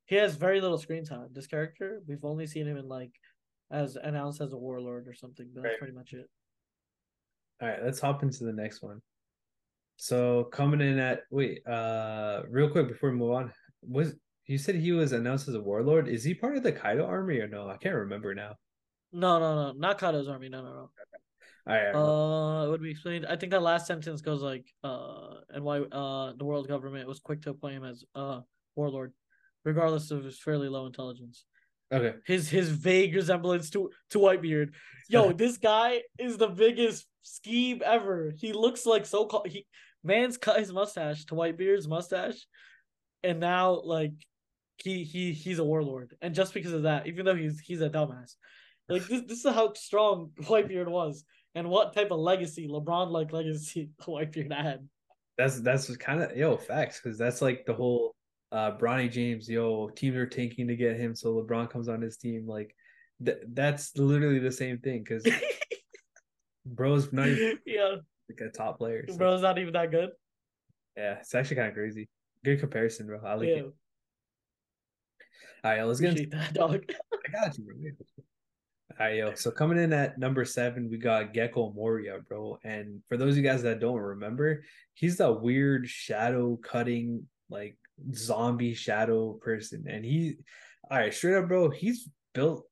[0.06, 1.28] He has very little screen time.
[1.32, 3.12] This character, we've only seen him in like
[3.70, 5.48] as announced as a warlord or something.
[5.54, 5.78] But that's Right.
[5.78, 6.28] pretty much it.
[7.60, 9.00] All right, let's hop into the next one.
[9.96, 14.14] So coming in at wait, uh real quick before we move on, was
[14.46, 16.08] you said he was announced as a warlord?
[16.08, 17.68] Is he part of the Kaido army or no?
[17.68, 18.56] I can't remember now.
[19.12, 20.48] No, no, no, not Kaido's army.
[20.48, 20.90] No, no, no.
[21.66, 23.24] All right, Uh, it would be explained.
[23.26, 27.20] I think that last sentence goes like, uh, and why uh the world government was
[27.20, 28.40] quick to appoint him as uh
[28.74, 29.14] warlord,
[29.64, 31.46] regardless of his fairly low intelligence.
[31.92, 32.14] Okay.
[32.26, 34.70] his his vague resemblance to to Whitebeard.
[35.08, 38.32] Yo, this guy is the biggest scheme ever.
[38.36, 39.66] He looks like so called he
[40.02, 42.46] man's cut his mustache to Whitebeard's mustache,
[43.22, 44.12] and now like
[44.78, 46.14] he he he's a warlord.
[46.20, 48.34] And just because of that, even though he's he's a dumbass,
[48.88, 53.32] like this this is how strong Whitebeard was, and what type of legacy LeBron like
[53.32, 54.88] legacy Whitebeard had.
[55.36, 58.13] That's that's kind of yo facts because that's like the whole
[58.54, 62.16] uh Bronny James yo teams are tanking to get him so LeBron comes on his
[62.16, 62.74] team like
[63.24, 65.26] th- that's literally the same thing because
[66.64, 67.96] bro's not even yeah,
[68.28, 69.04] like a top player.
[69.08, 70.10] so- bro's not even that good.
[70.96, 72.08] yeah, it's actually kind of crazy.
[72.44, 73.20] Good comparison, bro.
[73.26, 73.72] I like Yeah, it.
[75.64, 76.84] All right, let's get into that dog.
[77.28, 77.74] I got you, bro.
[79.00, 79.34] All right, yo.
[79.34, 82.58] So coming in at number seven, we got Gecko Moria, bro.
[82.64, 84.62] And for those of you guys that don't remember,
[84.92, 87.76] he's the weird shadow cutting, like
[88.14, 89.84] zombie shadow person.
[89.88, 90.36] And he,
[90.90, 91.70] all right, straight up, bro.
[91.70, 92.66] He's built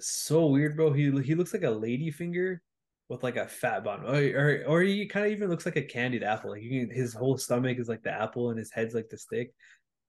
[0.00, 0.92] so weird, bro.
[0.92, 2.62] He he looks like a lady finger
[3.08, 5.82] with like a fat bun, or or, or he kind of even looks like a
[5.82, 6.50] candied apple.
[6.50, 9.18] Like you can, his whole stomach is like the apple, and his head's like the
[9.18, 9.54] stick.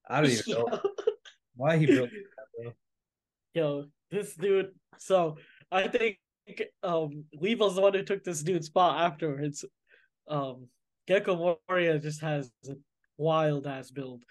[0.07, 0.79] I don't even know
[1.55, 2.73] why he built that, bro.
[3.53, 4.71] Yo, this dude.
[4.97, 5.37] So
[5.71, 6.17] I think
[6.81, 9.65] um Weevil's the one who took this dude's spot afterwards.
[10.27, 10.67] Um,
[11.07, 12.75] Gecko Moria just has a
[13.17, 14.23] wild ass build.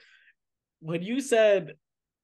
[0.82, 1.74] When you said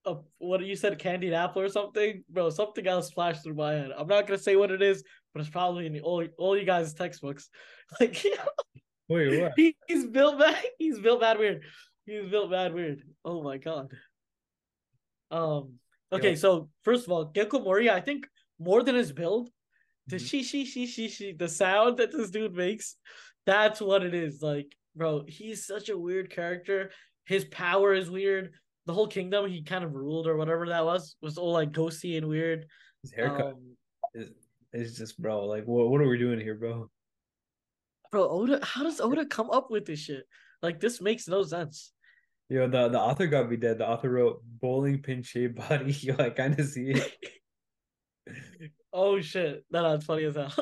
[0.05, 3.91] uh, what you said candied apple or something, bro, something else flashed through my head.
[3.97, 6.65] I'm not gonna say what it is, but it's probably in the, all all you
[6.65, 7.49] guys' textbooks.
[8.01, 8.23] Like
[9.09, 9.53] Wait, what?
[9.57, 10.63] he, he's built bad.
[10.79, 11.63] He's built bad weird.
[12.05, 13.01] He's built bad weird.
[13.25, 13.93] Oh my god.
[15.31, 15.75] Um.
[16.13, 16.37] Okay, Yeah.
[16.37, 18.27] so first of all, Gecko Moria, I think
[18.59, 19.51] more than his build,
[20.07, 20.29] the Mhm.
[20.29, 22.97] she she she she she the sound that this dude makes,
[23.47, 24.43] that's what it is.
[24.43, 26.91] Like, bro, he's such a weird character.
[27.29, 28.55] His power is weird.
[28.87, 32.17] The whole kingdom he kind of ruled or whatever that was was all like ghosty
[32.17, 32.67] and weird.
[33.03, 33.77] His haircut Um,
[34.15, 34.31] is,
[34.73, 35.45] is just, bro.
[35.45, 36.91] Like, what, what are we doing here, bro?
[38.11, 40.25] bro, Oda, how does Oda come up with this shit?
[40.63, 41.93] Like, this makes no sense.
[42.49, 43.77] Yo, the, the author got me dead.
[43.77, 45.93] The author wrote bowling pin shaped body.
[46.01, 47.13] Yo, I kind of see it.
[48.91, 50.53] Oh shit, that that's funny as hell.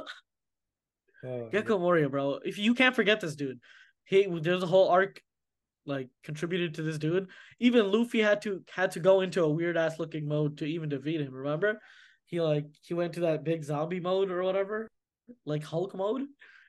[1.25, 2.41] Oh, Gecko Moria, bro.
[2.45, 3.61] If you can't forget this dude,
[4.05, 5.21] he there's a whole arc
[5.87, 7.29] like contributed to this dude.
[7.61, 10.89] Even Luffy had to had to go into a weird ass looking mode to even
[10.89, 11.33] defeat him.
[11.33, 11.81] Remember?
[12.27, 14.89] He like he went to that big zombie mode or whatever,
[15.45, 16.23] like Hulk mode,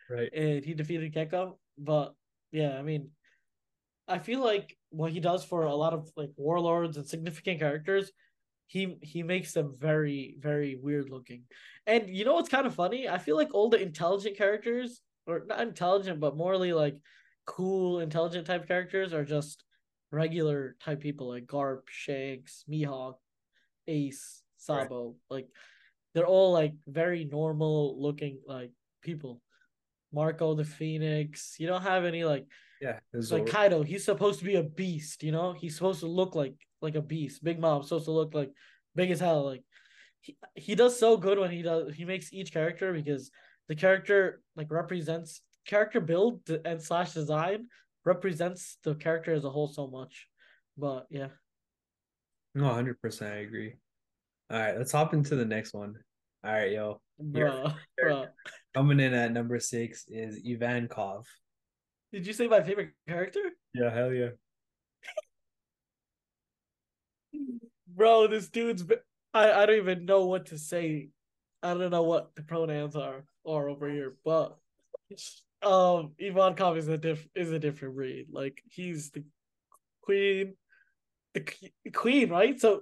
[0.10, 0.32] right.
[0.34, 1.58] and he defeated Gecko.
[1.78, 2.14] But
[2.52, 3.10] yeah, I mean,
[4.08, 8.12] I feel like what he does for a lot of like warlords and significant characters,
[8.68, 11.44] he he makes them very very weird looking.
[11.88, 13.10] And you know what's kind of funny?
[13.10, 16.98] I feel like all the intelligent characters, or not intelligent, but morally like
[17.48, 19.64] cool, intelligent type characters, are just
[20.12, 23.16] regular type people like Garp, Shanks, Mihawk,
[23.88, 24.84] Ace, Right.
[24.84, 25.16] Sabo.
[25.30, 25.48] Like
[26.14, 29.42] they're all like very normal looking like people.
[30.14, 31.56] Marco the Phoenix.
[31.60, 32.46] You don't have any like
[32.82, 33.00] Yeah.
[33.14, 35.54] it's like Kaido, he's supposed to be a beast, you know?
[35.54, 37.44] He's supposed to look like like a beast.
[37.44, 38.52] Big Mom supposed to look like
[38.96, 39.46] big as hell.
[39.46, 39.64] Like
[40.22, 43.32] he, he does so good when he does he makes each character because
[43.68, 47.68] the character like represents character build and slash design
[48.06, 50.28] represents the character as a whole so much.
[50.78, 51.28] But yeah.
[52.56, 53.32] no, 100%.
[53.32, 53.76] I agree.
[54.50, 55.96] All right, let's hop into the next one.
[56.44, 57.02] All right, yo.
[57.20, 58.26] Bro, bro.
[58.74, 61.26] Coming in at number six is Ivankov.
[62.14, 63.42] Did you say my favorite character?
[63.74, 64.30] Yeah, hell yeah.
[67.88, 68.86] Bro, this dude's
[69.34, 71.10] I, I don't even know what to say.
[71.62, 74.58] I don't know what the pronouns are are over here, but
[75.68, 78.28] um Ivankov is a diff is a different breed.
[78.32, 79.24] Like he's the
[80.02, 80.56] queen
[81.34, 82.60] the qu- queen, right?
[82.60, 82.82] So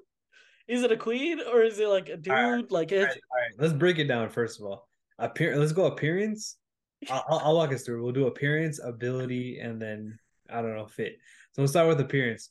[0.68, 2.34] is it a queen or is it like a dude?
[2.34, 4.88] Alright, like All right, all right, let's break it down first of all.
[5.20, 5.58] Appear.
[5.58, 6.58] Let's go appearance.
[7.10, 8.04] I'll, I'll walk us through.
[8.04, 10.18] We'll do appearance, ability, and then
[10.50, 11.18] I don't know fit.
[11.52, 12.50] So we'll start with appearance,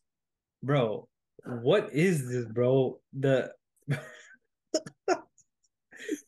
[0.63, 1.09] bro.
[1.45, 3.01] What is this, bro?
[3.19, 3.53] The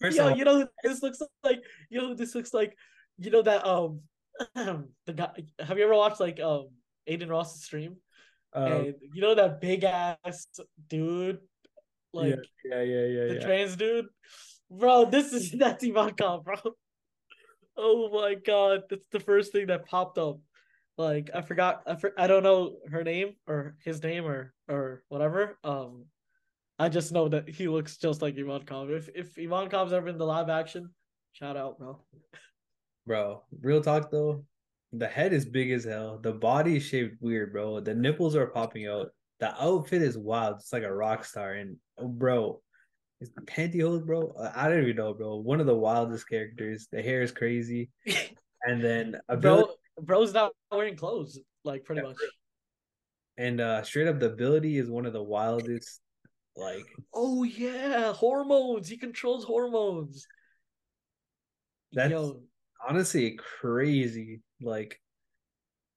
[0.00, 2.76] first yo, of all, you know this looks like you know this looks like
[3.18, 4.00] you know that um
[4.54, 6.68] the guy have you ever watched like um
[7.08, 7.96] Adin Ross's stream?
[8.56, 10.46] um, and you know that big ass
[10.88, 11.38] dude,
[12.12, 13.40] like yeah, yeah, yeah, yeah, the yeah.
[13.46, 14.06] trans dude,
[14.70, 15.04] bro.
[15.04, 16.56] This is that's Ivankov, bro.
[17.76, 20.40] Oh my god, that's the first thing that popped up.
[20.96, 25.02] Like I forgot, I for, I don't know her name or his name or or
[25.08, 25.58] whatever.
[25.62, 26.06] Um,
[26.78, 28.90] I just know that he looks just like Ivankov.
[28.90, 30.88] If if Ivankov's ever in the live action,
[31.32, 32.00] shout out, bro.
[33.06, 34.44] Bro, real talk though,
[34.92, 36.18] the head is big as hell.
[36.18, 37.80] The body is shaped weird, bro.
[37.80, 39.08] The nipples are popping out.
[39.40, 40.56] The outfit is wild.
[40.56, 41.52] It's like a rock star.
[41.54, 42.60] And oh, bro,
[43.20, 44.34] his pantyhose, bro.
[44.54, 45.36] I don't even know, bro.
[45.36, 46.88] One of the wildest characters.
[46.90, 47.90] The hair is crazy.
[48.68, 52.16] And then ability bro, bro's not wearing clothes, like pretty Yeah, much.
[53.36, 56.00] and uh straight up the ability is one of the wildest.
[56.56, 56.82] Like
[57.14, 58.88] Oh yeah, hormones.
[58.88, 60.26] He controls hormones.
[61.92, 62.40] That's- Yo,
[62.88, 64.40] honestly crazy.
[64.60, 65.00] Like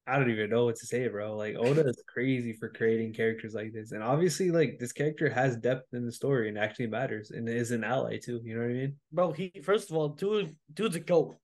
[0.08, 1.36] I don't even know what to say, bro.
[1.36, 5.56] Like Oda is crazy for creating characters like this, and obviously, like this character has
[5.58, 8.41] depth in the story and actually matters, and is an ally too.
[8.43, 8.95] You know what I mean?
[9.12, 11.38] bro, he first of all, dude, dude's a goat.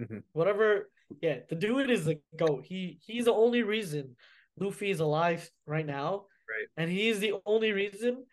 [0.00, 0.22] Mhm.
[0.32, 2.64] Whatever, yeah, the dude is a goat.
[2.66, 4.14] He he's the only reason
[4.60, 6.68] Luffy is alive right now, Right.
[6.76, 8.24] and he's the only reason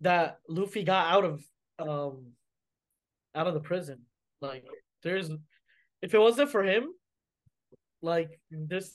[0.00, 1.44] that Luffy got out of
[1.78, 2.32] um
[3.34, 4.06] out of the prison.
[4.40, 4.64] Like,
[5.02, 5.30] there's
[6.02, 6.88] if it wasn't for him,
[8.02, 8.92] like this,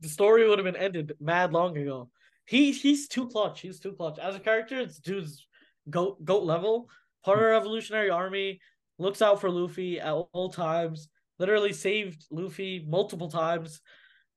[0.00, 2.10] the story would have been ended mad long ago.
[2.46, 3.60] He he's too clutch.
[3.60, 4.80] He's too clutch as a character.
[4.80, 5.46] It's dude's
[5.88, 6.88] goat goat level.
[7.24, 8.60] Part of the Revolutionary Army
[8.98, 11.08] looks out for Luffy at all times.
[11.38, 13.80] Literally saved Luffy multiple times.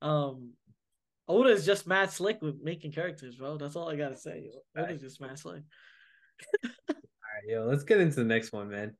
[0.02, 0.52] Um,
[1.28, 3.58] Oda is just mad slick with making characters, bro.
[3.58, 4.50] That's all I gotta say.
[4.78, 5.63] Oda's just mad slick.
[6.66, 8.96] All right, yo, let's get into the next one, man.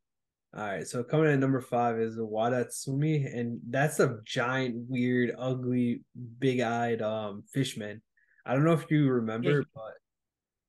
[0.56, 5.34] All right, so coming in at number five is Wadatsumi, and that's a giant, weird,
[5.36, 6.02] ugly,
[6.40, 8.04] big-eyed um fishman.
[8.46, 9.94] I don't know if you remember, Yeah, but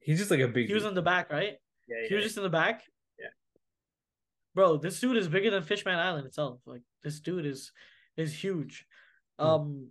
[0.01, 0.69] he's just like a big.
[0.69, 0.91] He was dude.
[0.91, 1.55] in the back, right?
[1.87, 2.83] yeah, He was just in the back.
[3.19, 3.27] Yeah.
[4.55, 6.61] Bro, this dude is bigger than Fishman Island itself.
[6.65, 7.71] Like this dude is
[8.17, 8.87] is huge.
[9.39, 9.47] Hmm.
[9.47, 9.89] Um,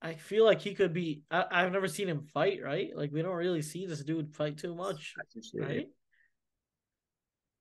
[0.00, 1.22] I feel like he could be.
[1.28, 2.60] I, I've never seen him fight.
[2.62, 2.90] Right?
[2.94, 5.14] Like we don't really see this dude fight too much.
[5.58, 5.88] Right?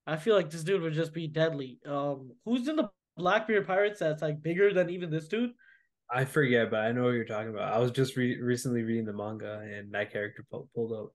[0.08, 1.80] I feel like this dude would just be deadly.
[1.86, 5.52] Um, who's in the Blackbeard Pirates that's like bigger than even this dude?
[6.10, 7.72] I forget, but I know what you're talking about.
[7.74, 11.14] I was just re- recently reading the manga, and that character pu- pulled up.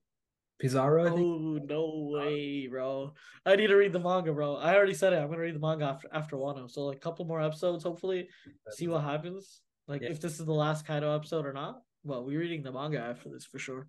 [0.59, 1.21] Pizarro, I think.
[1.21, 3.13] Oh no way, bro!
[3.45, 4.57] I need to read the manga, bro.
[4.57, 5.17] I already said it.
[5.17, 6.71] I'm gonna read the manga after after Wano.
[6.71, 8.29] So like a couple more episodes, hopefully,
[8.71, 9.61] see what happens.
[9.87, 10.09] Like Yeah.
[10.13, 11.83] if this is the last Kaido episode or not.
[12.05, 13.87] Well, we're reading the manga after this for sure.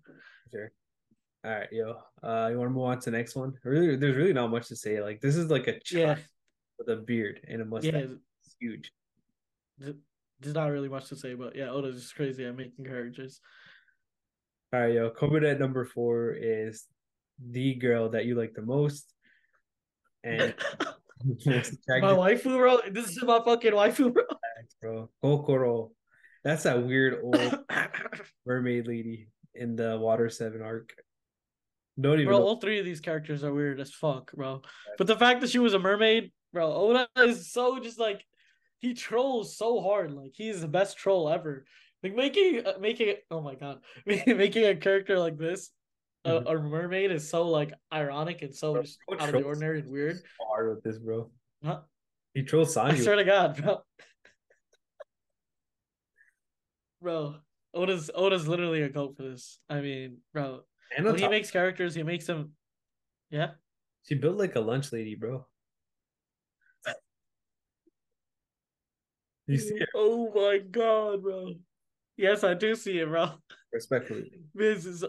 [0.52, 0.70] Sure.
[1.44, 1.96] All right, yo.
[2.22, 3.54] Uh, you want to move on to the next one?
[3.64, 5.00] Really, there's really not much to say.
[5.00, 6.16] Like this is like a Yeah,
[6.78, 7.92] with a beard and a mustache.
[7.94, 8.00] yeah.
[8.44, 8.92] It's huge.
[9.78, 13.40] There's not really much to say, but yeah, Oda's just crazy at making characters.
[14.72, 15.10] All right, yo.
[15.10, 16.84] Coming at number four is
[17.50, 19.12] the girl that you like the most,
[20.24, 20.54] and
[21.24, 21.62] my
[22.14, 22.78] waifu, bro.
[22.90, 24.24] This is my fucking waifu, bro.
[24.82, 25.10] bro.
[25.22, 25.90] Kokoro.
[26.44, 27.58] That's that weird old
[28.46, 30.92] mermaid lady in the Water Seven arc.
[32.00, 32.44] Don't even Bro, know.
[32.44, 34.62] all three of these characters are weird as fuck, bro.
[34.98, 38.24] But the fact that she was a mermaid, bro, Oda is so just like
[38.78, 40.12] he trolls so hard.
[40.12, 41.64] Like he's the best troll ever.
[42.02, 45.70] Like making uh, making oh my god, making a character like this,
[46.24, 46.50] a, Mhm.
[46.50, 48.84] a mermaid is so like ironic and so Bro,
[49.18, 50.20] out of the ordinary and weird.
[50.40, 51.30] hard with this, bro.
[51.64, 51.80] Huh?
[52.34, 53.80] He trolls I swear to God, bro.
[57.00, 57.36] Bro,
[57.74, 59.58] Oda's Oda's literally a goat for this.
[59.68, 60.60] I mean, bro,
[60.96, 62.52] and when he makes characters, he makes them.
[63.30, 63.50] Yeah,
[64.04, 65.46] she built like a lunch lady, bro.
[69.46, 71.54] You see it Oh my god, bro.
[72.18, 73.30] Yes, I do see it, bro.
[73.72, 74.30] respectfully.
[74.54, 75.04] Miz is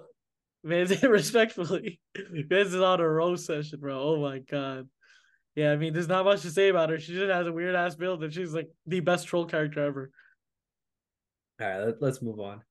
[0.64, 2.00] Miz respectfully.
[2.32, 4.02] Miz is on a roast session, bro.
[4.02, 4.88] Oh my god.
[5.56, 7.00] Yeah, I mean, there's not much to say about her.
[7.00, 10.12] She just has a weird ass build, and she's like the best troll character ever.
[11.60, 12.62] All right, let, let's move on.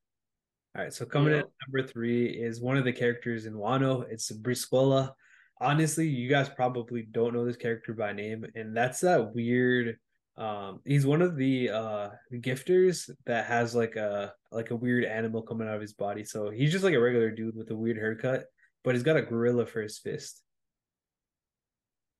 [0.78, 1.42] All right, so coming in Yeah.
[1.42, 4.08] at number three is one of the characters in Wano.
[4.08, 5.12] It's Briscola.
[5.60, 9.98] Honestly, you guys probably don't know this character by name, and that's that weird.
[10.36, 15.42] Um, he's one of the uh gifters that has like a like a weird animal
[15.42, 16.22] coming out of his body.
[16.22, 18.46] So he's just like a regular dude with a weird haircut,
[18.84, 20.40] but he's got a gorilla for his fist.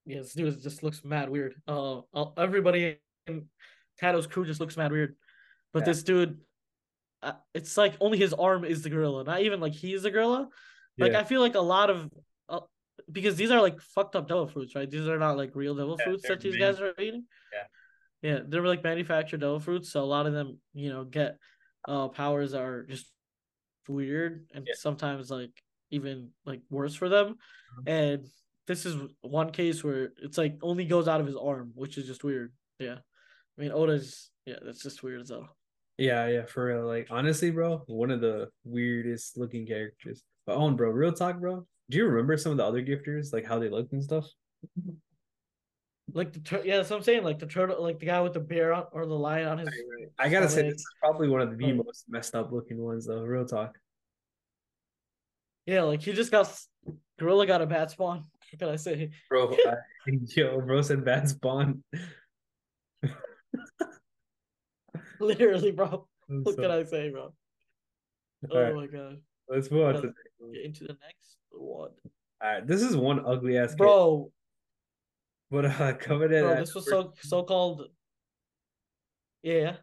[0.05, 1.55] Yeah, this dude just looks mad weird.
[1.69, 3.49] Uh, uh, everybody in
[4.01, 5.15] Kaido's crew just looks mad weird,
[5.73, 5.85] but Yeah.
[5.85, 6.41] this dude,
[7.23, 10.49] uh, it's like only his arm is the gorilla, not even like he's the gorilla.
[10.99, 11.21] Like Yeah.
[11.21, 12.11] I feel like a lot of,
[12.49, 12.61] uh,
[13.11, 14.91] because these are like fucked up devil fruits, right?
[14.91, 17.25] These are not like real devil Yeah, fruits that these guys are eating.
[17.53, 18.31] Yeah.
[18.31, 21.39] yeah, they're like manufactured devil fruits, so a lot of them, you know, get
[21.87, 23.11] uh powers that are just
[23.89, 24.75] weird and Yeah.
[24.77, 25.53] sometimes like
[25.91, 27.37] even like worse for them,
[27.79, 27.89] Mhm.
[27.89, 28.29] and
[28.67, 32.07] this is one case where it's like only goes out of his arm, which is
[32.07, 32.53] just weird.
[32.79, 32.99] Yeah.
[33.57, 35.49] I mean Oda's yeah, that's just weird as hell.
[35.99, 36.87] Yeah, yeah, for real.
[36.87, 40.23] Like honestly, bro, one of the weirdest looking characters.
[40.47, 41.67] But own, bro, real talk, bro.
[41.91, 44.27] Do you remember some of the other gifters, like how they looked and stuff?
[44.79, 44.93] Mm-hmm.
[46.15, 47.25] Like the tur- yeah, that's what I'm saying.
[47.25, 49.69] Like the turtle like the guy with the bear on or the lion on his
[50.19, 50.73] I gotta say, stomach.
[50.73, 51.77] this is probably one of the Right.
[51.77, 53.23] most messed up looking ones, though.
[53.25, 53.77] Real talk,
[55.67, 56.49] Yeah, like he just got
[57.19, 58.19] gorilla got a bad spawn.
[58.51, 59.11] What can I say?
[59.29, 59.53] bro.
[59.67, 59.75] I,
[60.37, 61.83] yo, bro said bad spawn.
[65.21, 66.07] Literally, bro.
[66.29, 67.33] I'm What so- can I say, bro?
[68.51, 69.19] Oh All right, my god.
[69.49, 70.13] let's move on to.
[70.53, 71.91] Get into the next one.
[72.41, 74.31] All right, this is one ugly ass, Bro,
[75.51, 77.89] But uh, coming in, bro, at this was so so called
[79.43, 79.77] Yeah.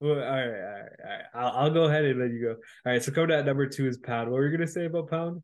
[0.00, 1.24] Well, all right, all right, all right.
[1.34, 2.50] I'll, I'll go ahead and let you go.
[2.50, 4.30] All right, so coming in at number two is Pound.
[4.30, 5.42] What were you gonna say about Pound?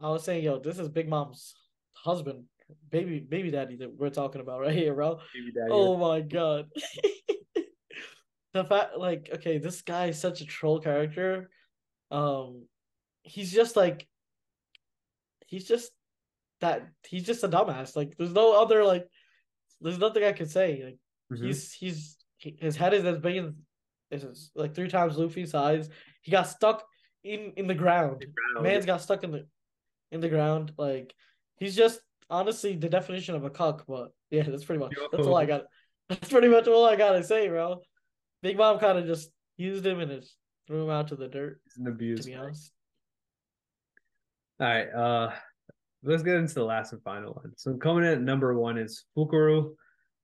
[0.00, 1.54] I was saying, yo, this is Big Mom's
[1.92, 2.44] husband,
[2.90, 5.18] baby, baby daddy that we're talking about right here, bro.
[5.34, 5.70] Baby daddy.
[5.70, 6.66] Oh my god.
[8.54, 11.50] the fact like okay, this guy is such a troll character.
[12.10, 12.66] Um
[13.22, 14.06] he's just like
[15.46, 15.90] he's just
[16.60, 17.96] that he's just a dumbass.
[17.96, 19.06] Like there's no other like
[19.80, 20.82] there's nothing I could say.
[20.84, 20.98] Like
[21.38, 21.46] Mhm.
[21.46, 23.36] he's he's he- his head is as big
[24.10, 25.88] as is like three times Luffy's size.
[26.22, 26.84] He got stuck
[27.24, 28.20] in in the ground.
[28.52, 28.64] Ground.
[28.64, 29.46] Man's got stuck in the
[30.12, 30.72] in the ground.
[30.78, 31.12] Like
[31.56, 32.00] he's just
[32.30, 33.84] honestly the definition of a cuck.
[33.88, 35.64] But yeah, that's pretty much that's all I got.
[36.10, 37.80] That's pretty much all I gotta say, bro.
[38.44, 40.36] Big Mom kind of just used him and just
[40.66, 41.62] threw him out to the dirt.
[41.64, 42.20] He's an abuse.
[42.20, 42.72] To be honest,
[44.60, 44.86] All right.
[44.88, 45.32] Uh,
[46.02, 47.52] let's get into the last and final one.
[47.56, 49.72] So coming in at number one is Fukuro.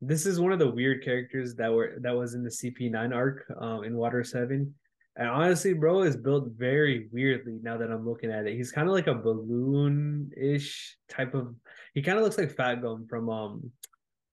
[0.03, 3.51] This is one of the weird characters that were that was in the CP9 arc
[3.59, 4.75] um, in Water Seven.
[5.17, 8.55] And honestly, bro, is built very weirdly now that I'm looking at it.
[8.55, 11.55] He's kind of like a balloon-ish type of
[11.95, 13.73] he kind of looks like Fat Gum from um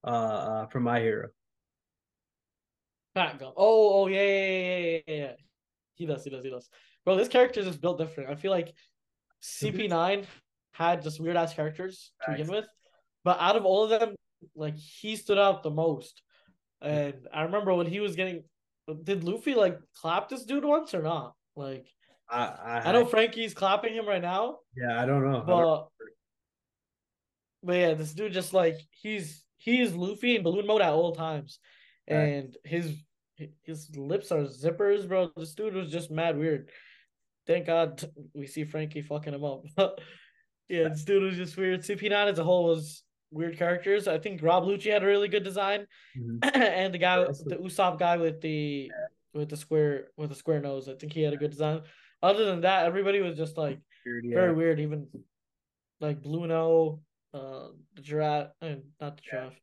[0.03, 1.29] uh, uh from My Hero.
[3.18, 3.53] Gum.
[3.55, 5.32] Oh, oh yeah, yeah, yeah, yeah, yeah.
[5.95, 6.70] He does, he does, he does.
[7.03, 8.30] Bro, this character is just built different.
[8.30, 8.74] I feel like
[9.43, 9.78] mm-hmm.
[9.78, 10.26] CP9
[10.72, 12.68] had just weird ass characters to begin with,
[13.24, 14.15] but out of all of them,
[14.55, 16.22] like he stood out the most.
[16.84, 16.89] Mm.
[16.89, 18.43] And I remember when he was getting,
[19.03, 21.34] did Luffy like clap this dude once or not?
[21.55, 21.88] Like,
[22.30, 24.57] I I, I know Franky's clapping him right now.
[24.76, 25.43] Yeah, I don't know.
[25.45, 25.88] But, don't
[27.63, 31.59] but yeah, this dude just like he's he's Luffy in balloon mode at all times,
[32.07, 32.95] and his
[33.63, 35.29] his lips are zippers, bro.
[35.35, 36.69] This dude was just mad weird.
[37.45, 39.63] Thank God we see Franky fucking him up.
[40.69, 41.81] yeah, this dude was just weird.
[41.81, 44.07] CP9 as a whole was weird characters.
[44.07, 46.38] I think Rob Lucci had a really good design, mm-hmm.
[46.61, 48.91] and the guy, the Usopp guy with the
[49.33, 50.89] with the square with the square nose.
[50.89, 51.81] I think he had a good design.
[52.21, 54.35] Other than that, everybody was just like weird, yeah.
[54.35, 54.79] very weird.
[54.79, 55.07] Even
[55.99, 56.99] like Blueno,
[57.33, 59.59] uh, the giraffe, and not the giraffe,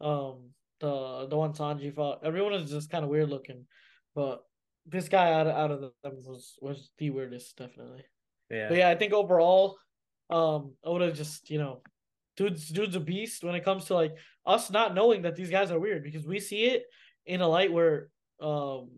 [0.00, 0.06] yeah.
[0.06, 0.50] um,
[0.82, 2.20] the the one Sanji fought.
[2.22, 3.64] Everyone is just kind of weird looking,
[4.14, 4.40] but
[4.84, 5.92] this guy out of, out of them
[6.26, 8.04] was was the weirdest, definitely.
[8.50, 8.68] Yeah.
[8.68, 9.78] But yeah, I think overall,
[10.28, 11.80] um, Oda just you know
[12.36, 14.14] dude's dude's a beast when it comes to like
[14.44, 16.84] us not knowing that these guys are weird because we see it
[17.26, 18.08] in a light where
[18.40, 18.88] um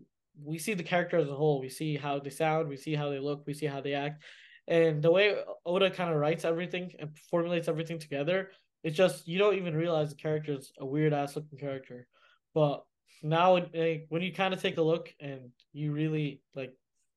[0.43, 1.61] we see the character as a whole.
[1.61, 4.23] We see how they sound, we see how they look, we see how they act.
[4.67, 8.49] And the way Oda kind of writes everything and formulates everything together,
[8.85, 12.07] it's just you don't even realize the character is a weird ass looking character.
[12.53, 12.83] But
[13.21, 16.71] now like, when you kind of take a look and you really like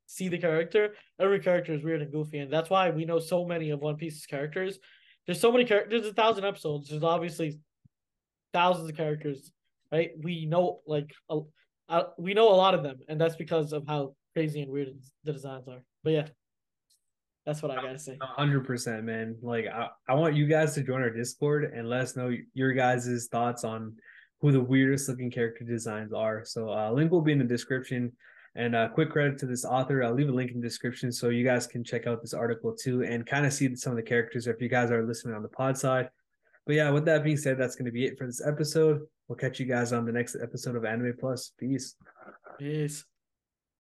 [0.06, 3.44] see the character, every character is weird and goofy, and that's why we know so
[3.44, 4.80] many of One Piece's characters
[5.28, 6.00] there's so many characters.
[6.00, 6.88] There's a thousand episodes.
[6.88, 7.60] There's obviously
[8.54, 9.52] thousands of characters,
[9.92, 10.12] right?
[10.22, 11.40] We know like a,
[11.90, 14.88] a, we know a lot of them, and that's because of how crazy and weird
[15.24, 15.82] the designs are.
[16.02, 16.28] But yeah,
[17.49, 18.18] that's what I gotta say.
[18.20, 19.34] hundred percent, man.
[19.40, 22.74] Like I, I want you guys to join our Discord and let us know your
[22.74, 23.94] guys' thoughts on
[24.42, 26.44] who the weirdest looking character designs are.
[26.44, 28.12] So uh, link will be in the description.
[28.55, 30.03] And uh, quick credit to this author.
[30.03, 32.74] I'll leave a link in the description so you guys can check out this article
[32.74, 35.42] too and kind of see some of the characters if you guys are listening on
[35.42, 36.11] the pod side.
[36.66, 39.01] But yeah, with that being said, that's going to be it for this episode.
[39.26, 41.53] We'll catch you guys on the next episode of Anime Plus.
[41.59, 41.94] Peace.
[42.59, 43.05] Peace.